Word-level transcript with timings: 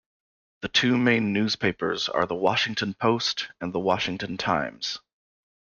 The 0.61 0.67
two 0.67 0.97
main 0.97 1.31
newspapers 1.31 2.09
are 2.09 2.25
The 2.25 2.33
Washington 2.33 2.95
Post 2.95 3.49
and 3.61 3.71
The 3.71 3.77
Washington 3.79 4.35
Times. 4.35 4.97